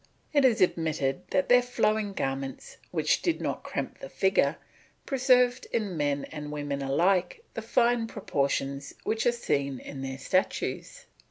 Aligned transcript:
It 0.33 0.43
is 0.45 0.61
admitted 0.61 1.21
that 1.29 1.47
their 1.47 1.61
flowing 1.61 2.13
garments, 2.13 2.77
which 2.89 3.21
did 3.21 3.39
not 3.39 3.61
cramp 3.61 3.99
the 3.99 4.09
figure, 4.09 4.55
preserved 5.05 5.67
in 5.71 5.95
men 5.95 6.25
and 6.31 6.51
women 6.51 6.81
alike 6.81 7.43
the 7.53 7.61
fine 7.61 8.07
proportions 8.07 8.95
which 9.03 9.27
are 9.27 9.31
seen 9.31 9.77
in 9.77 10.01
their 10.01 10.17
statues. 10.17 11.05